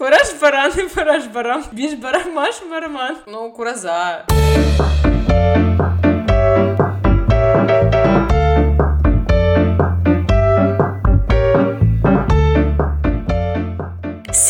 [0.00, 1.62] Кураж баран и параш барам.
[1.72, 3.18] Биш барам маш бараман.
[3.26, 4.24] Ну, кураза.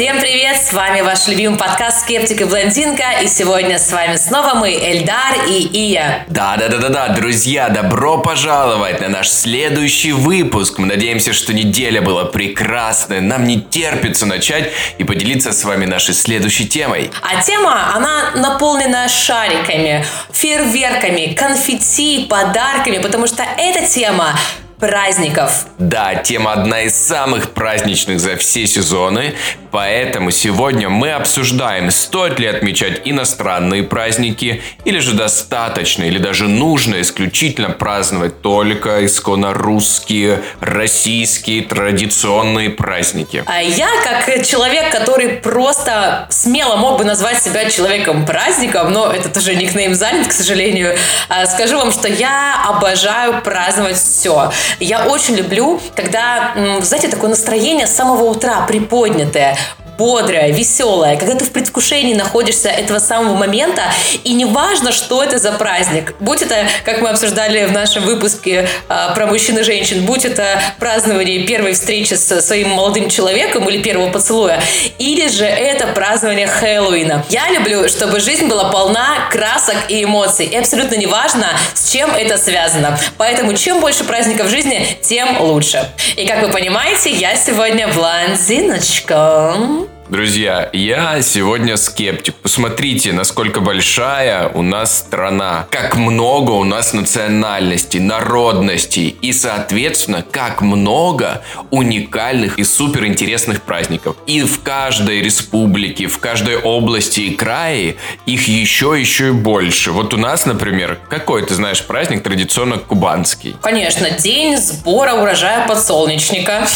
[0.00, 0.56] Всем привет!
[0.56, 3.20] С вами ваш любимый подкаст «Скептик и блондинка».
[3.22, 6.24] И сегодня с вами снова мы, Эльдар и Ия.
[6.26, 10.78] Да-да-да-да-да, друзья, добро пожаловать на наш следующий выпуск.
[10.78, 13.20] Мы надеемся, что неделя была прекрасная.
[13.20, 17.10] Нам не терпится начать и поделиться с вами нашей следующей темой.
[17.20, 24.34] А тема, она наполнена шариками, фейерверками, конфетти, подарками, потому что эта тема
[24.80, 25.66] праздников.
[25.78, 29.34] Да, тема одна из самых праздничных за все сезоны,
[29.70, 37.00] поэтому сегодня мы обсуждаем, стоит ли отмечать иностранные праздники, или же достаточно, или даже нужно
[37.00, 43.44] исключительно праздновать только исконно русские, российские традиционные праздники.
[43.46, 49.54] А я, как человек, который просто смело мог бы назвать себя человеком-праздником, но это тоже
[49.54, 50.96] никнейм занят, к сожалению,
[51.28, 54.52] а, скажу вам, что я обожаю праздновать все.
[54.78, 59.56] Я очень люблю, когда, знаете, такое настроение с самого утра приподнятое,
[60.00, 63.82] бодрая, веселая, когда ты в предвкушении находишься этого самого момента,
[64.24, 66.14] и неважно, что это за праздник.
[66.20, 70.58] Будь это, как мы обсуждали в нашем выпуске э, про мужчин и женщин, будь это
[70.78, 74.62] празднование первой встречи со своим молодым человеком или первого поцелуя,
[74.98, 77.26] или же это празднование Хэллоуина.
[77.28, 82.38] Я люблю, чтобы жизнь была полна красок и эмоций, и абсолютно неважно, с чем это
[82.38, 82.98] связано.
[83.18, 85.86] Поэтому чем больше праздников в жизни, тем лучше.
[86.16, 89.89] И как вы понимаете, я сегодня блондиночка.
[90.10, 92.34] Друзья, я сегодня скептик.
[92.34, 95.68] Посмотрите, насколько большая у нас страна.
[95.70, 99.16] Как много у нас национальностей, народностей.
[99.22, 104.16] И, соответственно, как много уникальных и суперинтересных праздников.
[104.26, 107.94] И в каждой республике, в каждой области и крае
[108.26, 109.92] их еще, еще и больше.
[109.92, 113.54] Вот у нас, например, какой, ты знаешь, праздник традиционно кубанский?
[113.62, 116.66] Конечно, день сбора урожая подсолнечника.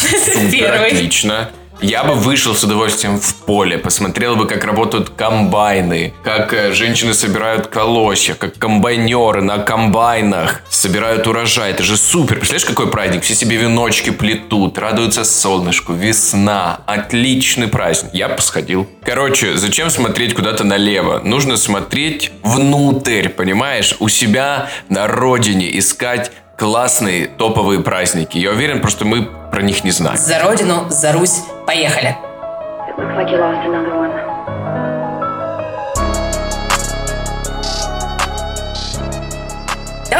[0.52, 0.92] Первый.
[0.92, 1.50] Отлично.
[1.80, 7.12] Я бы вышел с удовольствием в поле, посмотрел бы, как работают комбайны, как э, женщины
[7.14, 11.72] собирают колосья, как комбайнеры на комбайнах собирают урожай.
[11.72, 12.36] Это же супер.
[12.36, 13.22] Представляешь, какой праздник?
[13.22, 16.80] Все себе веночки плетут, радуются солнышку, весна.
[16.86, 18.14] Отличный праздник.
[18.14, 18.88] Я бы сходил.
[19.02, 21.20] Короче, зачем смотреть куда-то налево?
[21.24, 23.96] Нужно смотреть внутрь, понимаешь?
[23.98, 26.32] У себя на родине искать
[26.64, 28.38] классные топовые праздники.
[28.38, 30.16] Я уверен, просто мы про них не знаем.
[30.16, 31.42] За родину, за Русь.
[31.66, 32.16] Поехали.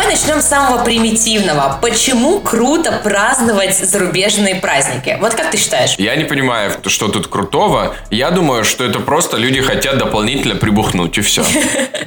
[0.04, 1.78] Давай начнем с самого примитивного.
[1.81, 5.16] Почему круто праздновать зарубежные праздники?
[5.19, 5.94] Вот как ты считаешь?
[5.97, 7.97] Я не понимаю, что тут крутого.
[8.10, 11.42] Я думаю, что это просто люди хотят дополнительно прибухнуть, и все.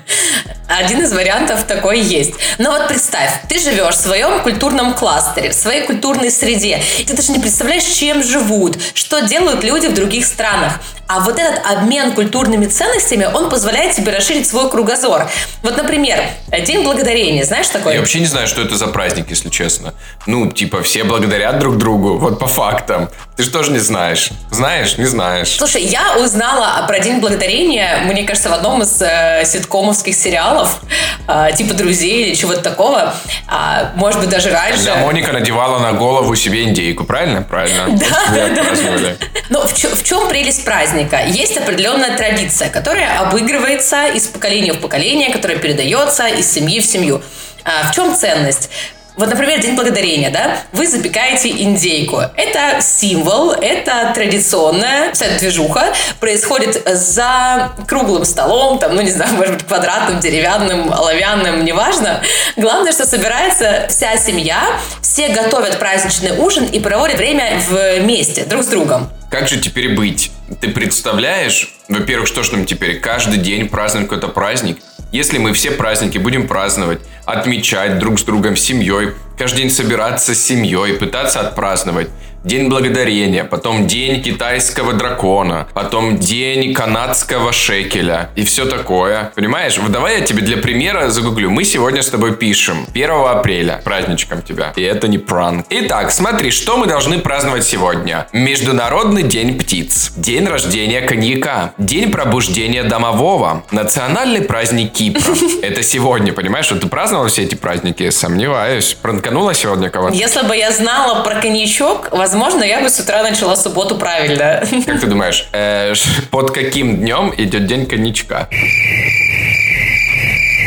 [0.68, 2.36] Один из вариантов такой есть.
[2.60, 6.84] Но вот представь, ты живешь в своем культурном кластере, в своей культурной среде.
[7.08, 10.74] Ты даже не представляешь, чем живут, что делают люди в других странах.
[11.08, 15.30] А вот этот обмен культурными ценностями, он позволяет тебе расширить свой кругозор.
[15.64, 16.20] Вот, например,
[16.66, 17.94] День Благодарения, знаешь такой?
[17.94, 19.94] Я вообще не знаю, что это за праздник, если честно.
[20.26, 23.10] Ну, типа, все благодарят друг другу, вот по фактам.
[23.38, 24.32] Ты же тоже не знаешь.
[24.52, 25.56] Знаешь, не знаешь.
[25.58, 30.82] Слушай, я узнала про День Благодарения, мне кажется, в одном из э, ситкомовских сериалов,
[31.28, 33.14] э, типа «Друзей» или чего-то такого.
[33.48, 34.84] А, может быть, даже раньше.
[34.84, 37.42] Когда Моника надевала на голову себе индейку, правильно?
[37.44, 37.86] Правильно.
[38.08, 39.28] Да, да, да.
[39.50, 41.22] Но в, в чем прелесть праздника?
[41.26, 47.22] Есть определенная традиция, которая обыгрывается из поколения в поколение, которая передается из семьи в семью.
[47.64, 48.70] А в чем ценность?
[49.18, 50.60] Вот, например, День Благодарения, да?
[50.74, 52.22] Вы запекаете индейку.
[52.36, 55.92] Это символ, это традиционная вся движуха.
[56.20, 62.22] Происходит за круглым столом, там, ну, не знаю, может быть, квадратным, деревянным, оловянным, неважно.
[62.58, 68.68] Главное, что собирается вся семья, все готовят праздничный ужин и проводят время вместе, друг с
[68.68, 69.10] другом.
[69.32, 70.32] Как же теперь быть?
[70.62, 74.78] Ты представляешь, во-первых, что ж нам теперь каждый день праздновать какой-то праздник?
[75.18, 80.36] Если мы все праздники будем праздновать, отмечать друг с другом, с семьей, каждый день собираться
[80.36, 82.10] с семьей, пытаться отпраздновать,
[82.44, 89.32] День благодарения, потом День китайского дракона, потом День канадского шекеля и все такое.
[89.36, 89.78] Понимаешь?
[89.78, 91.50] Вот давай я тебе для примера загуглю.
[91.50, 94.72] Мы сегодня с тобой пишем 1 апреля, праздничком тебя.
[94.76, 95.66] И это не пранк.
[95.70, 98.28] Итак, смотри, что мы должны праздновать сегодня.
[98.32, 105.22] Международный день птиц, день рождения коньяка, день пробуждения домового, национальный праздник Кипра.
[105.64, 106.66] Это сегодня, понимаешь?
[106.68, 108.10] Что ты праздновала все эти праздники?
[108.12, 108.96] Сомневаюсь.
[109.02, 110.16] Пранканула сегодня кого-то?
[110.16, 114.62] Если бы я знала про коньячок, Возможно, я бы с утра начала субботу правильно.
[114.86, 115.94] Как ты думаешь, э,
[116.30, 118.50] под каким днем идет день коньячка?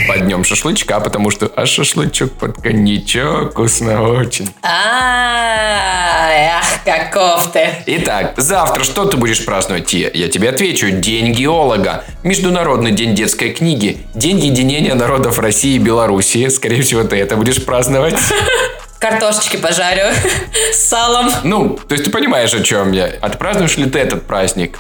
[0.09, 4.49] Под днем шашлычка, потому что а шашлычок под коньячок вкусно очень.
[4.63, 7.69] А, ах, каков ты.
[7.85, 9.93] Итак, завтра что ты будешь праздновать?
[9.93, 10.91] Я тебе отвечу.
[10.91, 12.05] День геолога.
[12.23, 13.99] Международный день детской книги.
[14.15, 16.49] День единения народов России и Белоруссии.
[16.49, 18.17] Скорее всего, ты это будешь праздновать.
[19.01, 20.13] Картошечки пожарю
[20.75, 21.31] с салом.
[21.43, 23.07] Ну, то есть ты понимаешь, о чем я.
[23.23, 24.79] Отпразднуешь ли ты этот праздник?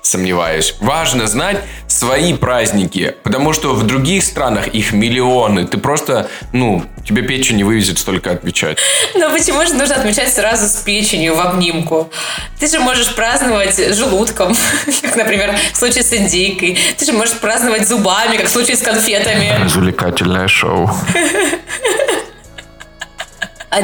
[0.00, 0.76] Сомневаюсь.
[0.78, 1.58] Важно знать
[1.88, 5.66] свои праздники, потому что в других странах их миллионы.
[5.66, 8.78] Ты просто, ну, тебе печень не вывезет столько отмечать.
[9.14, 12.10] Но почему же нужно отмечать сразу с печенью в обнимку?
[12.60, 14.54] Ты же можешь праздновать желудком,
[15.02, 16.78] как, например, в случае с индейкой.
[16.96, 19.52] Ты же можешь праздновать зубами, как в случае с конфетами.
[19.64, 20.88] Развлекательное шоу.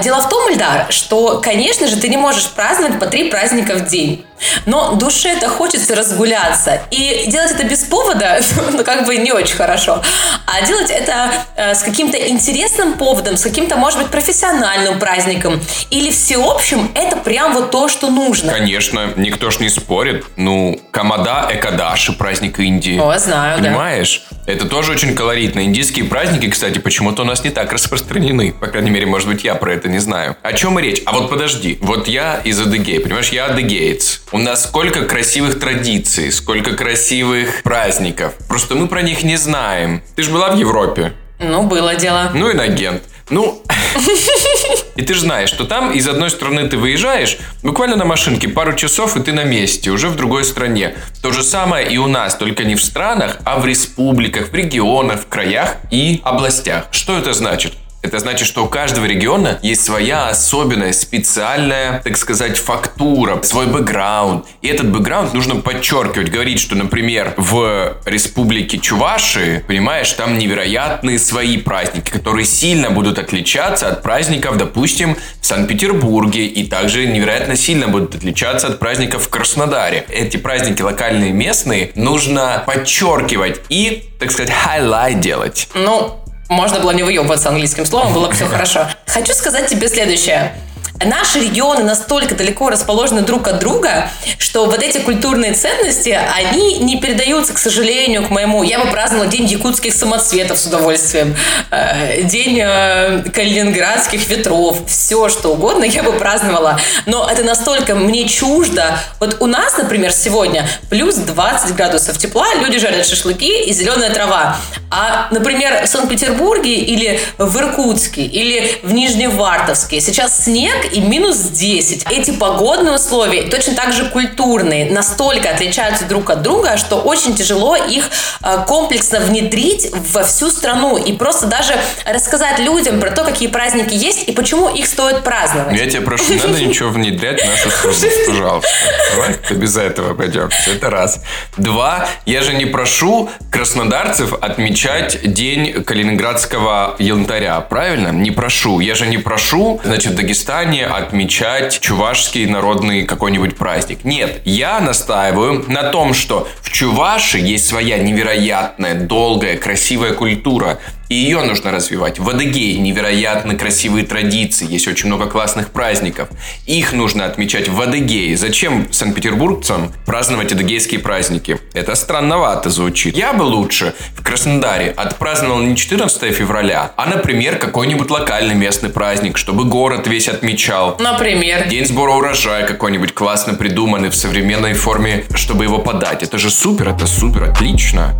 [0.02, 3.86] Дело в том, Ильдар, что, конечно же, ты не можешь праздновать по три праздника в
[3.86, 4.24] день.
[4.66, 6.82] Но душе-то хочется разгуляться.
[6.90, 8.40] И делать это без повода,
[8.72, 10.02] ну, как бы не очень хорошо.
[10.46, 15.60] А делать это э, с каким-то интересным поводом, с каким-то, может быть, профессиональным праздником
[15.90, 18.52] или всеобщим, это прям вот то, что нужно.
[18.52, 20.24] Конечно, никто ж не спорит.
[20.36, 22.98] Ну, Камада Экадаши, праздник Индии.
[22.98, 23.68] О, знаю, да.
[23.68, 24.22] Понимаешь?
[24.46, 25.60] Это тоже очень колоритно.
[25.64, 28.52] Индийские праздники, кстати, почему-то у нас не так распространены.
[28.52, 30.36] По крайней мере, может быть, я про это не знаю.
[30.42, 31.02] О чем и речь?
[31.06, 31.78] А вот подожди.
[31.80, 33.28] Вот я из Адыгеи, понимаешь?
[33.30, 34.22] Я адыгеец.
[34.34, 38.34] У нас сколько красивых традиций, сколько красивых праздников.
[38.48, 40.02] Просто мы про них не знаем.
[40.16, 41.12] Ты же была в Европе.
[41.38, 42.32] Ну, было дело.
[42.34, 43.04] Ну, инагент.
[43.30, 43.62] Ну,
[44.96, 48.74] и ты же знаешь, что там из одной страны ты выезжаешь, буквально на машинке пару
[48.74, 50.96] часов, и ты на месте, уже в другой стране.
[51.22, 55.20] То же самое и у нас, только не в странах, а в республиках, в регионах,
[55.20, 56.88] в краях и областях.
[56.90, 57.74] Что это значит?
[58.04, 64.44] Это значит, что у каждого региона есть своя особенная, специальная, так сказать, фактура, свой бэкграунд.
[64.60, 71.56] И этот бэкграунд нужно подчеркивать, говорить, что, например, в республике Чуваши, понимаешь, там невероятные свои
[71.56, 78.14] праздники, которые сильно будут отличаться от праздников, допустим, в Санкт-Петербурге, и также невероятно сильно будут
[78.14, 80.04] отличаться от праздников в Краснодаре.
[80.10, 85.68] Эти праздники локальные, местные, нужно подчеркивать и, так сказать, highlight делать.
[85.74, 88.86] Ну, можно было не выебываться английским словом, было бы все хорошо.
[89.06, 90.54] Хочу сказать тебе следующее.
[91.02, 94.08] Наши регионы настолько далеко расположены друг от друга,
[94.38, 98.62] что вот эти культурные ценности, они не передаются, к сожалению, к моему.
[98.62, 101.34] Я бы праздновала День якутских самоцветов с удовольствием,
[101.72, 106.78] э, День э, калининградских ветров, все что угодно я бы праздновала.
[107.06, 108.96] Но это настолько мне чуждо.
[109.18, 114.56] Вот у нас, например, сегодня плюс 20 градусов тепла, люди жарят шашлыки и зеленая трава.
[114.90, 122.06] А, например, в Санкт-Петербурге или в Иркутске или в Нижневартовске сейчас снег и минус 10.
[122.10, 127.76] Эти погодные условия, точно так же культурные, настолько отличаются друг от друга, что очень тяжело
[127.76, 128.10] их
[128.42, 133.94] э, комплексно внедрить во всю страну и просто даже рассказать людям про то, какие праздники
[133.94, 135.78] есть и почему их стоит праздновать.
[135.78, 137.94] Я тебя прошу, не надо ничего внедрять в нашу страну,
[138.26, 138.70] пожалуйста.
[139.14, 140.70] Давай без этого обойдемся.
[140.70, 141.20] Это раз.
[141.56, 148.08] Два, я же не прошу краснодарцев отмечать День калининградского янтаря, правильно?
[148.08, 148.80] Не прошу.
[148.80, 154.04] Я же не прошу, значит, в Дагестане отмечать чувашский народный какой-нибудь праздник.
[154.04, 160.78] Нет, я настаиваю на том, что в Чуваши есть своя невероятная, долгая, красивая культура.
[161.14, 162.18] И ее нужно развивать.
[162.18, 166.28] В Адыгее невероятно красивые традиции, есть очень много классных праздников.
[166.66, 168.36] Их нужно отмечать в Адыгее.
[168.36, 171.60] Зачем санкт-петербургцам праздновать адыгейские праздники?
[171.72, 173.16] Это странновато звучит.
[173.16, 179.38] Я бы лучше в Краснодаре отпраздновал не 14 февраля, а, например, какой-нибудь локальный местный праздник,
[179.38, 180.96] чтобы город весь отмечал.
[180.98, 181.68] Например.
[181.68, 186.24] День сбора урожая какой-нибудь классно придуманный в современной форме, чтобы его подать.
[186.24, 188.16] Это же супер, это супер, отлично.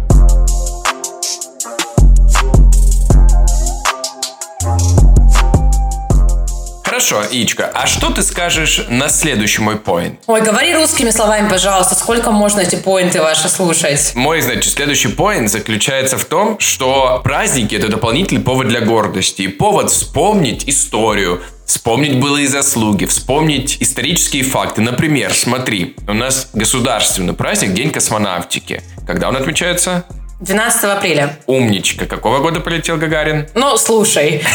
[7.05, 10.21] Хорошо, Ичка, а что ты скажешь на следующий мой поинт?
[10.27, 11.95] Ой, говори русскими словами, пожалуйста.
[11.95, 14.13] Сколько можно эти поинты ваши слушать?
[14.15, 19.43] Мой, значит, следующий поинт заключается в том, что праздники– это дополнительный повод для гордости.
[19.43, 24.83] И повод вспомнить историю, Вспомнить былые заслуги, вспомнить исторические факты.
[24.83, 28.83] Например, смотри, у нас государственный праздник День космонавтики.
[29.07, 30.05] Когда он отмечается?
[30.41, 31.39] 12 апреля.
[31.47, 32.05] Умничка.
[32.05, 33.49] Какого года полетел Гагарин?
[33.55, 34.45] Ну, слушай.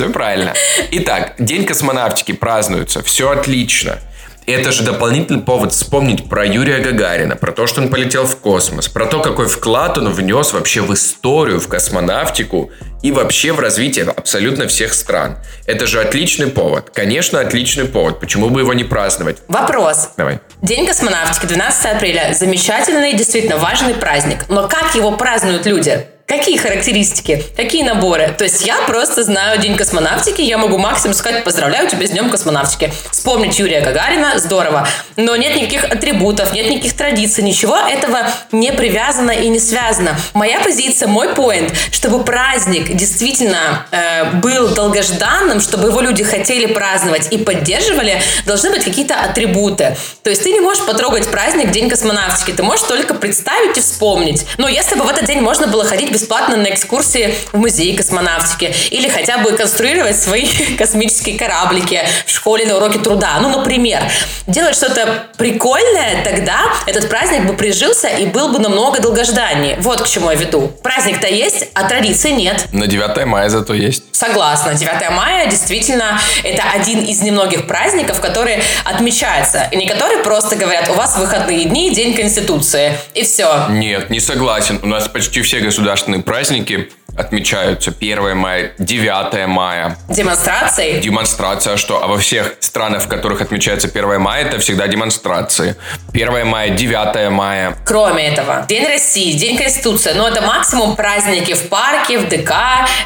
[0.00, 0.54] Все правильно.
[0.92, 3.02] Итак, День космонавтики празднуется.
[3.02, 3.98] Все отлично.
[4.46, 8.88] Это же дополнительный повод вспомнить про Юрия Гагарина, про то, что он полетел в космос,
[8.88, 12.70] про то, какой вклад он внес вообще в историю, в космонавтику
[13.02, 15.36] и вообще в развитие абсолютно всех стран.
[15.66, 16.88] Это же отличный повод.
[16.94, 18.20] Конечно, отличный повод.
[18.20, 19.36] Почему бы его не праздновать?
[19.48, 20.12] Вопрос.
[20.16, 20.40] Давай.
[20.62, 22.32] День космонавтики, 12 апреля.
[22.32, 24.46] Замечательный, действительно важный праздник.
[24.48, 26.06] Но как его празднуют люди?
[26.30, 27.44] Какие характеристики?
[27.56, 28.32] Какие наборы?
[28.38, 32.30] То есть я просто знаю День космонавтики, я могу максимум сказать «Поздравляю тебя с Днем
[32.30, 32.92] космонавтики».
[33.10, 34.86] Вспомнить Юрия Гагарина– здорово.
[35.16, 40.16] Но нет никаких атрибутов, нет никаких традиций, ничего этого не привязано и не связано.
[40.32, 47.32] Моя позиция, мой поинт, чтобы праздник действительно э, был долгожданным, чтобы его люди хотели праздновать
[47.32, 49.96] и поддерживали, должны быть какие-то атрибуты.
[50.22, 54.46] То есть ты не можешь потрогать праздник День космонавтики, ты можешь только представить и вспомнить.
[54.58, 58.74] Но если бы в этот день можно было ходить бесплатно на экскурсии в музей космонавтики
[58.90, 60.46] или хотя бы конструировать свои
[60.78, 63.38] космические кораблики в школе на уроке труда.
[63.40, 64.02] Ну, например,
[64.46, 69.78] делать что-то прикольное, тогда этот праздник бы прижился и был бы намного долгожданнее.
[69.80, 70.68] Вот к чему я веду.
[70.82, 72.66] Праздник-то есть, а традиции нет.
[72.72, 74.04] На 9 мая зато есть.
[74.12, 74.74] Согласна.
[74.74, 79.68] 9 мая действительно это один из немногих праздников, которые отмечаются.
[79.72, 82.98] И не которые просто говорят, у вас выходные дни, День Конституции.
[83.14, 83.68] И все.
[83.70, 84.78] Нет, не согласен.
[84.82, 89.96] У нас почти все государственные праздники отмечаются 1 мая, 9 мая.
[90.08, 91.00] Демонстрации?
[91.00, 92.02] Демонстрация, что?
[92.02, 95.76] А во всех странах, в которых отмечается 1 мая, это всегда демонстрации.
[96.12, 97.76] 1 мая, 9 мая.
[97.84, 102.52] Кроме этого, День России, День Конституции, но это максимум праздники в парке, в ДК,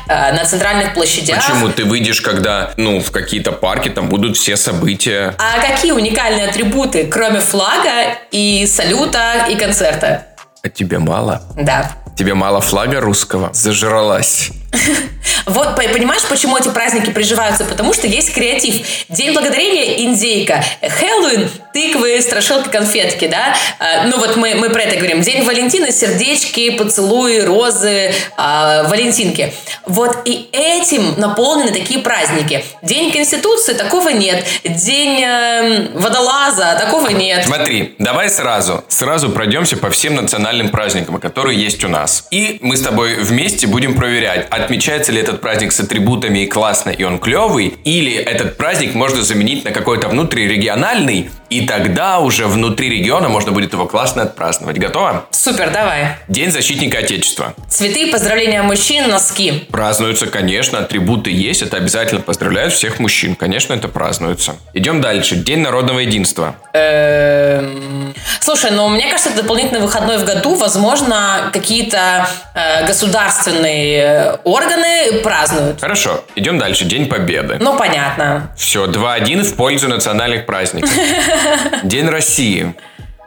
[0.08, 1.36] э, на центральных площадях.
[1.36, 1.68] Почему?
[1.70, 5.34] Ты выйдешь, когда, ну, в какие-то парки, там будут все события.
[5.38, 10.26] А какие уникальные атрибуты, кроме флага и салюта и концерта?
[10.62, 11.42] А тебе мало?
[11.56, 11.90] Да.
[12.16, 13.50] Тебе мало флага русского?
[13.52, 14.50] Зажралась.
[15.46, 17.64] Вот, понимаешь, почему эти праздники приживаются?
[17.64, 18.86] Потому что есть креатив.
[19.08, 20.64] День благодарения– индейка.
[20.80, 23.54] Хэллоуин– тыквы, страшилки, конфетки, да?
[23.78, 25.20] А, ну вот мы, мы про это говорим.
[25.20, 29.52] День Валентина– сердечки, поцелуи, розы, а, валентинки.
[29.84, 32.64] Вот и этим наполнены такие праздники.
[32.82, 34.44] День Конституции– такого нет.
[34.64, 37.44] День э, водолаза– такого нет.
[37.44, 42.26] Смотри, давай сразу, сразу пройдемся по всем национальным праздникам, которые есть у нас.
[42.30, 46.90] И мы с тобой вместе будем проверять, отмечается ли этот праздник с атрибутами и классно,
[46.90, 52.90] и он клевый, или этот праздник можно заменить на какой-то внутрирегиональный, и тогда уже внутри
[52.90, 54.76] региона можно будет его классно отпраздновать.
[54.76, 55.26] Готово?
[55.30, 56.16] Супер, давай.
[56.26, 57.54] День защитника Отечества.
[57.68, 59.64] Цветы, поздравления мужчин, носки.
[59.70, 63.36] Празднуются, конечно, атрибуты есть, это обязательно поздравляют всех мужчин.
[63.36, 64.56] Конечно, это празднуется.
[64.72, 65.36] Идем дальше.
[65.36, 66.56] День народного единства.
[66.72, 70.56] Эм, слушай, ну мне кажется, это дополнительный выходной в году.
[70.56, 75.80] Возможно, какие-то э, государственные органы празднуют.
[75.80, 76.84] Хорошо, идем дальше.
[76.84, 77.58] День Победы.
[77.60, 78.50] Ну, понятно.
[78.56, 80.90] Все, 2-1 в пользу национальных праздников.
[81.82, 82.74] День России.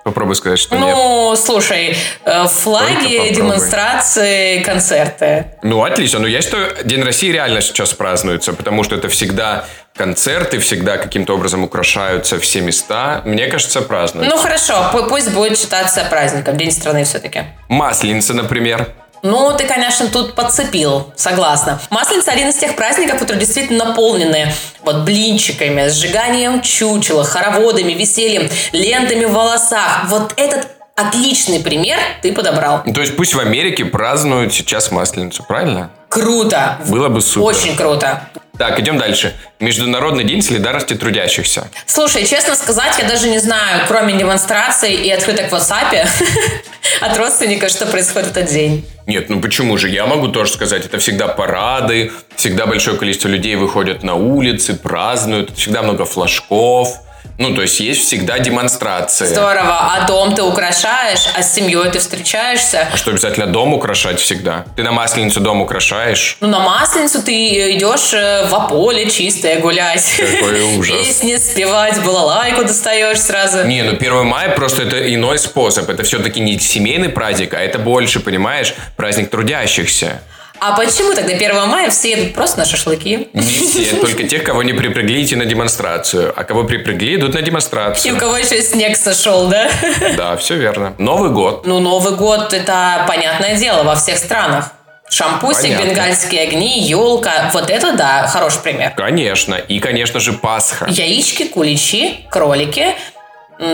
[0.04, 0.96] Попробуй сказать, что нет.
[0.96, 5.48] Ну, слушай, э, флаги, демонстрации, концерты.
[5.64, 6.20] Ну, отлично.
[6.20, 9.66] Но я считаю, День России реально сейчас празднуется, потому что это всегда
[9.98, 13.22] концерты, всегда каким-то образом украшаются все места.
[13.26, 14.30] Мне кажется, празднуют.
[14.30, 17.42] Ну, хорошо, пу- пусть будет считаться праздником, День страны все-таки.
[17.68, 18.94] Масленица, например.
[19.24, 21.80] Ну, ты, конечно, тут подцепил, согласна.
[21.90, 24.52] Масленица один из тех праздников, которые действительно наполнены
[24.84, 30.06] вот блинчиками, сжиганием чучела, хороводами, весельем, лентами в волосах.
[30.08, 32.82] Вот этот отличный пример ты подобрал.
[32.86, 35.92] Ну, То есть пусть в Америке празднуют сейчас Масленицу, правильно?
[36.10, 36.78] Круто.
[36.88, 37.46] Было бы супер.
[37.46, 38.30] Очень круто.
[38.58, 39.36] Так, идем дальше.
[39.60, 41.70] Международный день солидарности трудящихся.
[41.86, 46.08] Слушай, честно сказать, я даже не знаю, кроме демонстраций и открыток в WhatsApp
[47.02, 48.86] от родственников, что происходит этот день.
[49.06, 49.90] Нет, ну почему же?
[49.90, 55.56] Я могу тоже сказать, это всегда парады, всегда большое количество людей выходят на улицы, празднуют,
[55.56, 56.98] всегда много флажков.
[57.38, 59.26] Ну, то есть есть всегда демонстрации.
[59.26, 59.94] Здорово.
[59.94, 62.88] А дом ты украшаешь, а с семьей ты встречаешься.
[62.92, 64.66] А что, обязательно дом украшать всегда?
[64.76, 66.38] Ты на Масленицу дом украшаешь?
[66.40, 70.16] Ну, на Масленицу ты идешь э, в поле чистое гулять.
[70.18, 70.98] Какой ужас.
[70.98, 73.66] Песни спевать, балалайку достаешь сразу.
[73.66, 75.90] Не, ну 1 мая просто это иной способ.
[75.90, 80.22] Это все-таки не семейный праздник, а это больше, понимаешь, праздник трудящихся.
[80.60, 83.30] А почему тогда 1 мая все едут просто на шашлыки?
[83.34, 86.34] Не все, только тех, кого не припрягли идти на демонстрацию.
[86.36, 88.18] А кого припрягли, идут на И у демонстрацию.
[88.18, 89.70] кого еще снег сошел, да?
[90.18, 90.96] Да, все верно.
[90.98, 91.66] Новый год.
[91.66, 94.72] Ну, Новый год– это понятное дело во всех странах.
[95.10, 95.86] Шампусик, Понятно.
[95.86, 97.50] бенгальские огни, елка.
[97.54, 98.94] Вот это да, хороший пример.
[98.98, 99.56] Конечно.
[99.56, 100.86] И, конечно же, Пасха.
[100.90, 102.88] Яички, куличи, кролики,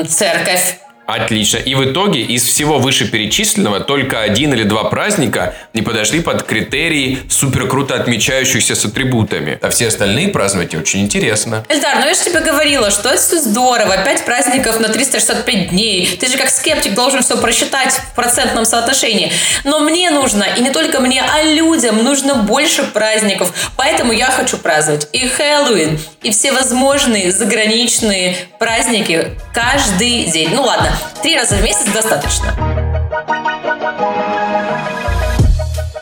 [0.07, 1.57] церковь, Отлично.
[1.57, 7.19] И в итоге из всего вышеперечисленного только один или два праздника не подошли под критерии
[7.29, 9.59] супер круто отмечающихся с атрибутами.
[9.61, 11.65] А все остальные праздновать очень интересно.
[11.67, 13.97] Эльдар, ну я же тебе говорила, что это все здорово.
[14.03, 16.17] Пять праздников на 365 дней.
[16.19, 19.31] Ты же как скептик должен все просчитать в процентном соотношении.
[19.65, 23.53] Но мне нужно, и не только мне, а людям нужно больше праздников.
[23.75, 30.49] Поэтому я хочу праздновать и Хэллоуин, и все возможные заграничные праздники каждый день.
[30.53, 32.53] Ну ладно, Три раза в месяц достаточно.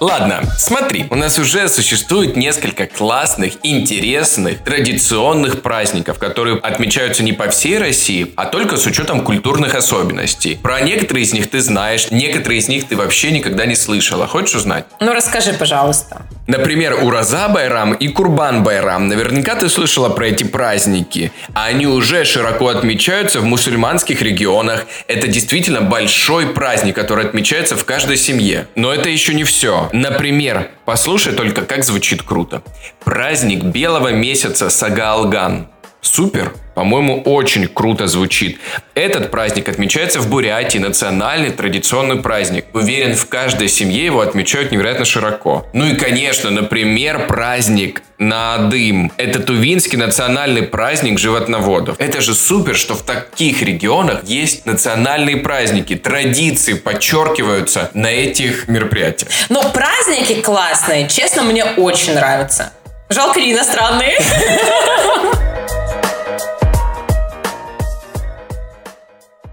[0.01, 7.47] Ладно, смотри, у нас уже существует несколько классных, интересных, традиционных праздников, которые отмечаются не по
[7.49, 10.57] всей России, а только с учетом культурных особенностей.
[10.59, 14.25] Про некоторые из них ты знаешь, некоторые из них ты вообще никогда не слышала.
[14.25, 14.85] Хочешь узнать?
[14.99, 16.23] Ну, расскажи, пожалуйста.
[16.51, 19.07] Например, Ураза Байрам и Курбан Байрам.
[19.07, 21.31] Наверняка ты слышала про эти праздники.
[21.53, 24.85] Они уже широко отмечаются в мусульманских регионах.
[25.07, 28.67] Это действительно большой праздник, который отмечается в каждой семье.
[28.75, 29.89] Но это еще не все.
[29.93, 32.61] Например, послушай только, как звучит круто.
[33.05, 35.69] Праздник белого месяца Сагаалган.
[36.01, 36.51] Супер!
[36.73, 38.59] По-моему, очень круто звучит.
[38.95, 42.65] Этот праздник отмечается в Бурятии, национальный традиционный праздник.
[42.73, 45.67] Уверен, в каждой семье его отмечают невероятно широко.
[45.73, 49.11] Ну и, конечно, например, праздник на дым.
[49.17, 51.99] Это Тувинский национальный праздник животноводов.
[51.99, 59.31] Это же супер, что в таких регионах есть национальные праздники, традиции подчеркиваются на этих мероприятиях.
[59.49, 62.73] Но праздники классные, честно, мне очень нравятся.
[63.09, 64.17] Жалко не иностранные.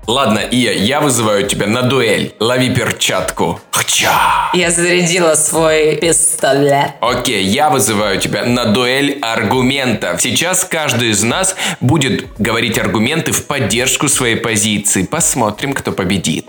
[0.08, 2.34] Ладно, Ия, я вызываю тебя на дуэль.
[2.40, 3.60] Лови перчатку.
[3.70, 4.50] Хча.
[4.54, 6.92] Я зарядила свой пистолет.
[7.02, 10.22] Окей, я вызываю тебя на дуэль аргументов.
[10.22, 15.02] Сейчас каждый из нас будет говорить аргументы в поддержку своей позиции.
[15.02, 16.46] Посмотрим, кто победит.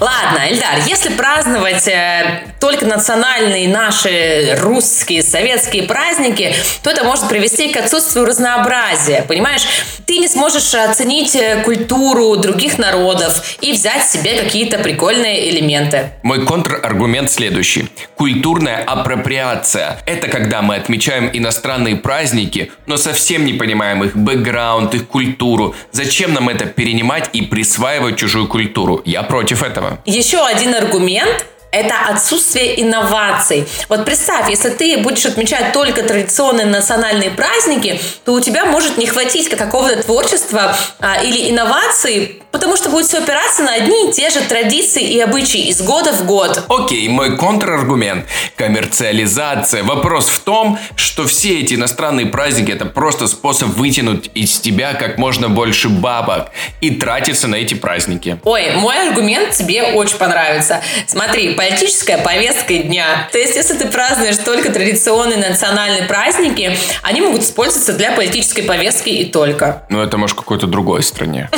[0.00, 7.68] Ладно, Эльдар, если праздновать э, только национальные наши русские, советские праздники, то это может привести
[7.68, 9.22] к отсутствию разнообразия.
[9.22, 9.62] Понимаешь,
[10.06, 16.10] ты не сможешь оценить э, культуру других народов и взять себе какие-то прикольные элементы.
[16.22, 17.88] Мой контраргумент следующий.
[18.16, 25.06] Культурная апроприация– это когда мы отмечаем иностранные праздники, но совсем не понимаем их бэкграунд, их
[25.06, 25.74] культуру.
[25.92, 29.02] Зачем нам это перенимать и присваивать чужую культуру?
[29.04, 29.98] Я против этого.
[30.04, 33.66] Еще один аргумент это отсутствие инноваций.
[33.88, 39.06] Вот представь, если ты будешь отмечать только традиционные национальные праздники, то у тебя может не
[39.06, 44.30] хватить какого-то творчества а, или инноваций, потому что будет все опираться на одни и те
[44.30, 46.64] же традиции и обычаи из года в год.
[46.68, 48.26] Окей, мой контраргумент.
[48.56, 49.82] Коммерциализация.
[49.82, 55.18] Вопрос в том, что все эти иностранные праздники это просто способ вытянуть из тебя как
[55.18, 58.38] можно больше бабок и тратиться на эти праздники.
[58.44, 60.80] Ой, мой аргумент тебе очень понравится.
[61.06, 63.28] Смотри, политическая повестка дня.
[63.32, 69.10] То есть, если ты празднуешь только традиционные национальные праздники, они могут использоваться для политической повестки
[69.10, 69.82] и только.
[69.90, 71.50] Ну, это может какой-то другой стране.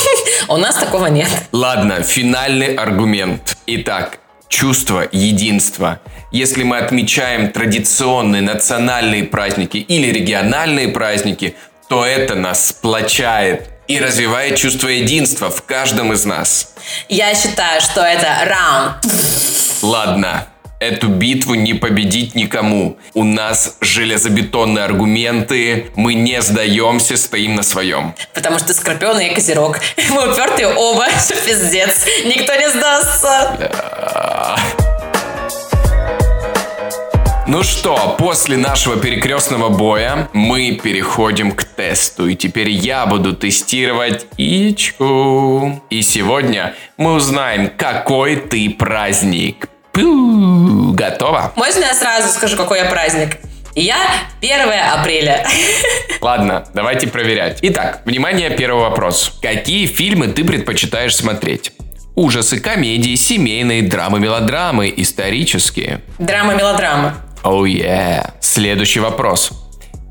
[0.48, 1.28] У нас такого нет.
[1.52, 3.58] Ладно, финальный аргумент.
[3.66, 6.00] Итак, чувство единства.
[6.32, 11.54] Если мы отмечаем традиционные национальные праздники или региональные праздники,
[11.86, 16.72] то это нас сплочает и развивает чувство единства в каждом из нас.
[17.08, 19.04] Я считаю, что это раунд.
[19.82, 20.46] Ладно,
[20.78, 22.98] эту битву не победить никому.
[23.14, 28.14] У нас железобетонные аргументы, мы не сдаемся, стоим на своем.
[28.32, 29.80] Потому что Скорпион и Козерог.
[30.10, 31.06] Мы упертые оба,
[31.46, 32.06] пиздец.
[32.24, 33.56] Никто не сдастся.
[33.58, 34.99] Да.
[37.52, 42.28] Ну что, после нашего перекрестного боя мы переходим к тесту.
[42.28, 45.82] И теперь я буду тестировать Ичку.
[45.90, 49.68] И сегодня мы узнаем, какой ты праздник.
[49.90, 51.52] Пу, готово?
[51.56, 53.38] Можно я сразу скажу, какой я праздник?
[53.74, 53.98] Я
[54.40, 54.52] 1
[54.92, 55.44] апреля.
[56.20, 57.58] Ладно, давайте проверять.
[57.62, 59.36] Итак, внимание, первый вопрос.
[59.42, 61.72] Какие фильмы ты предпочитаешь смотреть?
[62.14, 66.02] Ужасы, комедии, семейные, драмы, мелодрамы, исторические.
[66.18, 67.16] Драма-мелодрама.
[67.42, 68.32] Оу, oh yeah.
[68.40, 69.50] Следующий вопрос.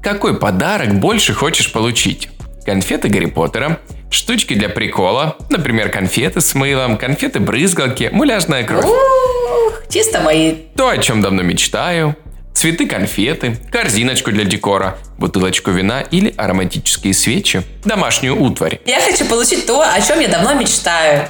[0.02, 2.30] Какой подарок больше хочешь получить?
[2.66, 8.86] Конфеты Гарри Поттера, штучки для прикола, например, конфеты с мылом, конфеты-брызгалки, муляжная кровь.
[8.86, 10.54] Ух, чисто мои.
[10.76, 12.16] То, о чем давно мечтаю.
[12.54, 18.82] Цветы-конфеты, корзиночку для декора, бутылочку вина или ароматические свечи, домашнюю утварь.
[18.86, 21.30] Я хочу получить то, о чем я давно мечтаю.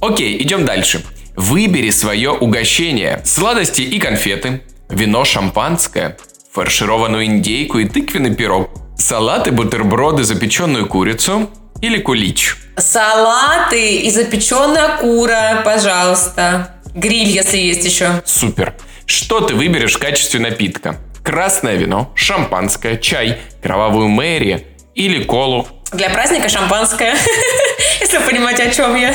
[0.00, 1.04] Окей, идем дальше.
[1.36, 3.20] Выбери свое угощение.
[3.24, 6.16] Сладости и конфеты, вино шампанское,
[6.52, 12.56] фаршированную индейку и тыквенный пирог, салаты, бутерброды, запеченную курицу или кулич?
[12.76, 16.76] Салаты и запеченная кура, пожалуйста.
[16.94, 18.22] Гриль, если есть еще.
[18.24, 18.74] Супер.
[19.04, 20.96] Что ты выберешь в качестве напитка?
[21.22, 25.66] Красное вино, шампанское, чай, кровавую Мэри или колу?
[25.92, 27.14] Для праздника шампанское,
[28.00, 29.14] если вы понимаете, о чем я.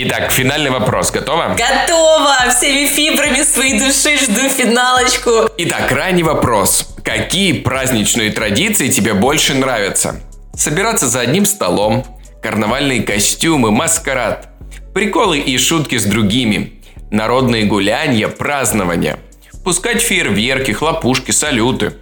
[0.00, 1.10] Итак, финальный вопрос.
[1.10, 1.56] Готова?
[1.58, 2.32] Готово!
[2.50, 5.50] Всеми фибрами своей души жду финалочку.
[5.58, 6.86] Итак, ранний вопрос.
[7.02, 10.20] Какие праздничные традиции тебе больше нравятся?
[10.54, 12.04] Собираться за одним столом,
[12.40, 14.50] карнавальные костюмы, маскарад,
[14.94, 16.80] приколы и шутки с другими,
[17.10, 19.18] народные гулянья, празднования,
[19.64, 21.94] пускать фейерверки, хлопушки, салюты,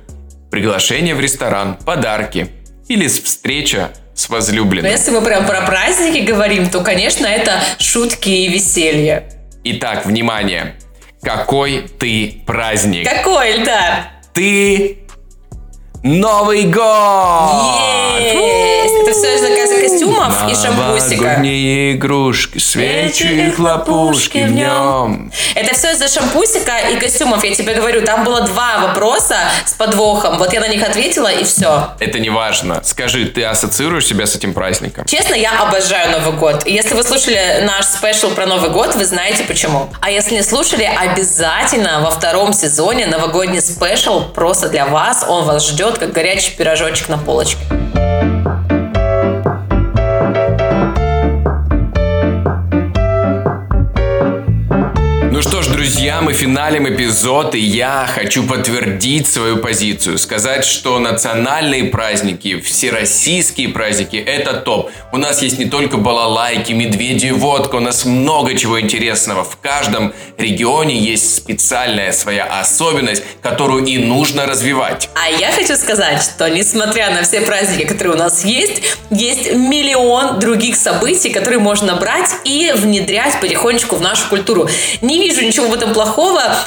[0.50, 2.48] приглашение в ресторан, подарки
[2.88, 4.90] или встреча с Но возлюбленным.
[4.90, 9.28] если мы прям про праздники говорим, то, конечно, это шутки и веселье.
[9.62, 10.74] Итак, внимание.
[11.22, 13.08] Какой ты праздник?
[13.08, 14.10] Какой, Эльдар?
[14.32, 14.98] Ты
[16.02, 18.65] Новый год!
[18.86, 19.08] Есть!
[19.08, 21.22] Это все из костюмов и шампусика.
[21.22, 25.32] Новогодние игрушки, свечи и хлопушки в нем.
[25.54, 27.42] Это все из-за шампусика и костюмов.
[27.44, 30.38] Я тебе говорю, там было два вопроса с подвохом.
[30.38, 31.90] Вот я на них ответила, и все.
[31.98, 32.82] Это не важно.
[32.84, 35.04] Скажи, ты ассоциируешь себя с этим праздником?
[35.06, 36.66] Честно, я обожаю Новый год.
[36.66, 39.88] Если вы слушали наш special про Новый год, вы знаете почему.
[40.00, 45.24] А если не слушали, обязательно во втором сезоне новогодний special просто для вас.
[45.28, 47.60] Он вас ждет, как горячий пирожочек на полочке.
[56.26, 60.18] Мы финалим эпизод, и я хочу подтвердить свою позицию.
[60.18, 64.90] Сказать, что национальные праздники, всероссийские праздники– это топ.
[65.12, 69.44] У нас есть не только балалайки, медведи, водка, у нас много чего интересного.
[69.44, 75.08] В каждом регионе есть специальная своя особенность, которую и нужно развивать.
[75.14, 80.40] А я хочу сказать, что несмотря на все праздники, которые у нас есть, есть миллион
[80.40, 84.68] других событий, которые можно брать и внедрять потихонечку в нашу культуру.
[85.02, 86.15] Не вижу ничего в этом плохого.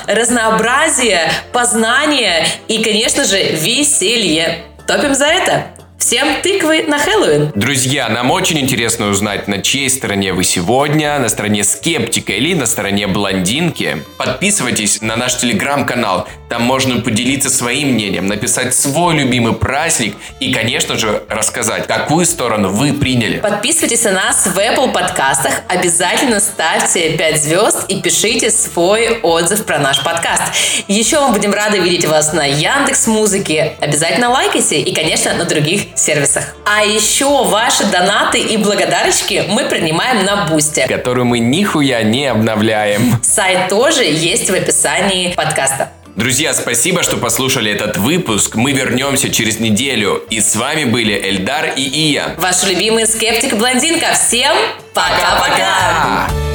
[0.05, 4.63] Разнообразие, познание и, конечно же, веселье.
[4.85, 5.78] Топим за это.
[5.99, 7.51] Всем тыквы на Хэллоуин.
[7.55, 12.67] Друзья, нам очень интересно узнать, на чьей стороне вы сегодня, на стороне скептика или на
[12.67, 14.03] стороне блондинки.
[14.17, 20.97] Подписывайтесь на наш телеграм-канал, там можно поделиться своим мнением, написать свой любимый праздник и, конечно
[20.97, 23.39] же, рассказать, какую сторону вы приняли.
[23.39, 29.77] Подписывайтесь на нас в Apple подкастах, обязательно ставьте 5 звезд и пишите свой отзыв про
[29.77, 30.43] наш подкаст.
[30.87, 33.75] Еще мы будем рады видеть вас на Яндекс Музыке.
[33.81, 36.55] Обязательно лайкайте и, конечно, на других сервисах.
[36.65, 40.87] А еще ваши донаты и благодарочки мы принимаем на Бусте.
[40.87, 43.19] которую мы нихуя не обновляем.
[43.23, 45.89] Сайт тоже есть в описании подкаста.
[46.15, 48.55] Друзья, спасибо, что послушали этот выпуск.
[48.55, 50.21] Мы вернемся через неделю.
[50.29, 52.35] И с вами были Эльдар и Ия.
[52.37, 54.13] Ваш любимый скептик-блондинка.
[54.13, 54.55] Всем
[54.93, 56.48] пока-пока!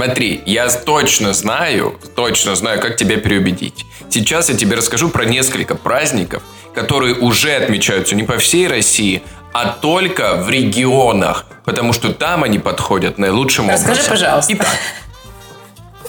[0.00, 3.86] Смотри, я точно знаю, точно знаю, как тебя переубедить.
[4.10, 6.42] Сейчас я тебе расскажу про несколько праздников,
[6.74, 9.22] которые уже отмечаются не по всей России,
[9.54, 14.10] а только в регионах, потому что там они подходят наилучшим Расскажи, образом.
[14.10, 14.52] пожалуйста.
[14.52, 14.68] Итак,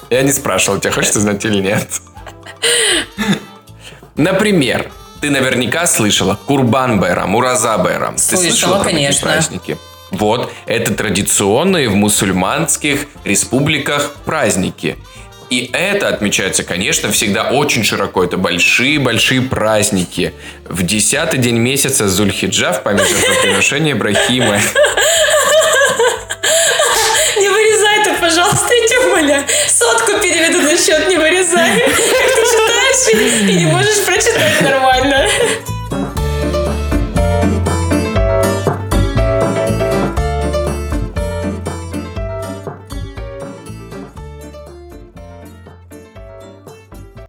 [0.09, 1.87] я не спрашивал, тебя хочется знать или нет.
[4.17, 8.15] Например, ты наверняка слышала Курбан Байрам, Ураза Байрам.
[8.15, 9.27] Ты Слышала, слышала про конечно.
[9.29, 9.77] праздники?
[10.11, 14.97] Вот, это традиционные в мусульманских республиках праздники.
[15.49, 18.23] И это отмечается, конечно, всегда очень широко.
[18.23, 20.33] Это большие-большие праздники.
[20.65, 24.59] В десятый день месяца Зульхиджа в память жертвоприношения Ибрахима.
[27.37, 29.45] Не вырезай это, пожалуйста, я тебя умоляю.
[29.69, 31.79] Сотку переведу на счет, не вырезай.
[31.79, 35.27] Как ты читаешь и не можешь прочитать нормально.